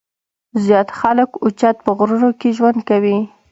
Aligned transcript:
زيات 0.63 0.89
خلک 0.99 1.29
اوچت 1.43 1.75
پۀ 1.85 1.91
غرونو 1.97 2.29
کښې 2.39 2.49
ژوند 2.57 2.79
کوي 2.89 3.17
ـ 3.23 3.27